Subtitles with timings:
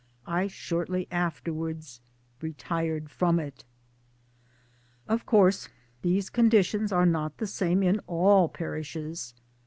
[0.25, 2.01] I shortly afterwards
[2.41, 3.65] retired from it.
[5.07, 5.69] Of course
[6.01, 9.35] these conditions are not the same in all parishes.